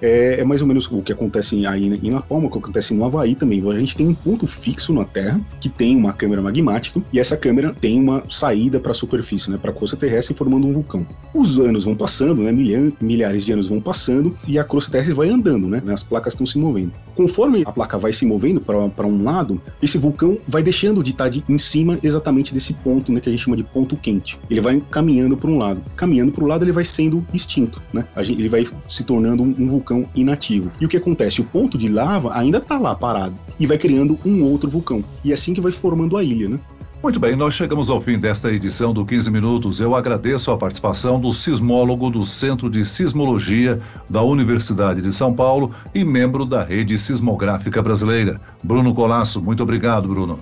é, 0.02 0.40
é, 0.40 0.44
mais 0.44 0.60
ou 0.60 0.66
menos 0.66 0.90
o 0.90 1.00
que 1.00 1.12
acontece 1.12 1.64
aí 1.66 1.86
em 1.86 2.10
La 2.10 2.20
Palma, 2.20 2.48
o 2.48 2.50
que 2.50 2.58
acontece 2.58 2.92
no 2.92 3.04
Havaí 3.04 3.34
também. 3.34 3.62
A 3.70 3.78
gente 3.78 3.96
tem 3.96 4.08
um 4.08 4.14
ponto 4.14 4.46
fixo 4.46 4.92
na 4.92 5.04
Terra 5.04 5.40
que 5.60 5.68
tem 5.68 5.96
uma 5.96 6.12
câmera 6.12 6.42
magmática 6.42 7.00
e 7.12 7.20
essa 7.20 7.36
câmera 7.36 7.72
tem 7.72 8.00
uma 8.00 8.24
saída 8.28 8.80
para 8.80 8.92
a 8.92 8.94
superfície, 8.94 9.50
né, 9.50 9.56
para 9.56 9.70
a 9.70 9.74
crosta 9.74 9.96
terrestre, 9.96 10.34
formando 10.34 10.66
um 10.66 10.72
vulcão. 10.72 11.06
Os 11.32 11.58
anos 11.58 11.84
vão 11.84 11.94
passando, 11.94 12.42
né, 12.42 12.52
milhares 13.00 13.44
de 13.44 13.52
anos 13.52 13.68
vão 13.68 13.80
passando 13.80 14.36
e 14.46 14.58
a 14.58 14.64
crosta 14.64 14.90
terrestre 14.90 15.14
vai 15.14 15.28
andando, 15.28 15.68
né, 15.68 15.82
as 15.92 16.02
placas 16.02 16.32
estão 16.32 16.46
se 16.46 16.58
movendo. 16.58 16.92
Conforme 17.14 17.62
a 17.64 17.72
placa 17.72 17.96
vai 17.96 18.12
se 18.12 18.26
movendo 18.26 18.60
para 18.60 19.06
um 19.06 19.22
lado, 19.22 19.60
esse 19.80 19.98
vulcão 19.98 20.36
vai 20.48 20.62
deixando 20.62 21.02
de 21.02 21.12
estar 21.12 21.28
de, 21.28 21.44
em 21.48 21.58
cima 21.58 21.98
exatamente 22.02 22.52
desse 22.52 22.72
ponto, 22.74 23.12
né, 23.12 23.20
que 23.20 23.28
a 23.28 23.32
gente 23.32 23.44
chama 23.44 23.56
de 23.56 23.62
ponto 23.62 23.96
quente. 23.96 24.38
Ele 24.50 24.60
vai 24.60 24.82
caminhando 24.90 25.36
para 25.36 25.50
um 25.50 25.58
lado. 25.58 25.82
Caminhando 25.94 26.32
para 26.32 26.44
o 26.44 26.46
lado, 26.46 26.64
ele 26.64 26.72
vai 26.72 26.84
sendo 26.84 27.24
extinto, 27.32 27.82
né? 27.92 28.04
Gente, 28.18 28.40
ele 28.40 28.48
vai 28.48 28.66
se 28.88 29.04
tornando 29.04 29.42
um, 29.42 29.54
um 29.58 29.66
vulcão 29.66 29.91
vulcão 29.92 30.08
inativo. 30.14 30.72
E 30.80 30.86
o 30.86 30.88
que 30.88 30.96
acontece? 30.96 31.40
O 31.40 31.44
ponto 31.44 31.76
de 31.76 31.88
lava 31.88 32.34
ainda 32.34 32.58
está 32.58 32.78
lá 32.78 32.94
parado 32.94 33.34
e 33.60 33.66
vai 33.66 33.76
criando 33.76 34.18
um 34.24 34.42
outro 34.42 34.70
vulcão. 34.70 35.04
E 35.22 35.30
é 35.30 35.34
assim 35.34 35.52
que 35.52 35.60
vai 35.60 35.70
formando 35.70 36.16
a 36.16 36.24
ilha, 36.24 36.48
né? 36.48 36.58
Muito 37.02 37.18
bem, 37.18 37.34
nós 37.34 37.54
chegamos 37.54 37.90
ao 37.90 38.00
fim 38.00 38.16
desta 38.16 38.52
edição 38.52 38.92
do 38.92 39.04
15 39.04 39.28
Minutos. 39.28 39.80
Eu 39.80 39.96
agradeço 39.96 40.52
a 40.52 40.56
participação 40.56 41.18
do 41.18 41.32
sismólogo 41.32 42.08
do 42.08 42.24
Centro 42.24 42.70
de 42.70 42.84
Sismologia 42.84 43.80
da 44.08 44.22
Universidade 44.22 45.02
de 45.02 45.12
São 45.12 45.34
Paulo 45.34 45.72
e 45.92 46.04
membro 46.04 46.44
da 46.44 46.62
Rede 46.62 46.96
Sismográfica 46.96 47.82
Brasileira. 47.82 48.40
Bruno 48.62 48.94
Colasso, 48.94 49.42
muito 49.42 49.64
obrigado, 49.64 50.06
Bruno. 50.06 50.38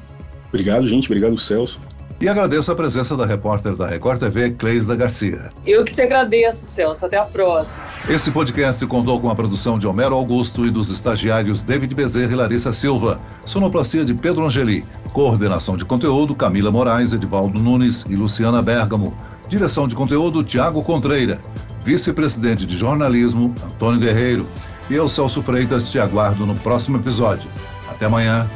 Obrigado, 0.48 0.86
gente. 0.86 1.06
Obrigado, 1.06 1.38
Celso. 1.38 1.80
E 2.20 2.28
agradeço 2.28 2.70
a 2.70 2.74
presença 2.74 3.16
da 3.16 3.24
repórter 3.24 3.74
da 3.74 3.86
Record 3.86 4.20
TV, 4.20 4.50
Cleisda 4.50 4.94
Garcia. 4.94 5.50
Eu 5.64 5.82
que 5.86 5.92
te 5.92 6.02
agradeço, 6.02 6.68
Celso. 6.68 7.06
Até 7.06 7.16
a 7.16 7.24
próxima. 7.24 7.82
Esse 8.06 8.30
podcast 8.30 8.86
contou 8.86 9.18
com 9.18 9.30
a 9.30 9.34
produção 9.34 9.78
de 9.78 9.86
Homero 9.86 10.14
Augusto 10.14 10.66
e 10.66 10.70
dos 10.70 10.90
estagiários 10.90 11.62
David 11.62 11.94
Bezerra 11.94 12.30
e 12.30 12.36
Larissa 12.36 12.74
Silva, 12.74 13.18
sonoplastia 13.46 14.04
de 14.04 14.12
Pedro 14.12 14.44
Angeli, 14.44 14.84
coordenação 15.14 15.78
de 15.78 15.86
conteúdo 15.86 16.34
Camila 16.34 16.70
Moraes, 16.70 17.14
Edivaldo 17.14 17.58
Nunes 17.58 18.04
e 18.06 18.14
Luciana 18.14 18.60
Bergamo, 18.60 19.16
direção 19.48 19.88
de 19.88 19.94
conteúdo 19.94 20.44
Tiago 20.44 20.82
Contreira, 20.82 21.40
vice-presidente 21.82 22.66
de 22.66 22.76
jornalismo 22.76 23.54
Antônio 23.64 23.98
Guerreiro. 23.98 24.46
E 24.90 24.94
eu, 24.94 25.08
Celso 25.08 25.40
Freitas, 25.40 25.90
te 25.90 25.98
aguardo 25.98 26.44
no 26.44 26.54
próximo 26.56 26.98
episódio. 26.98 27.48
Até 27.88 28.04
amanhã 28.04 28.46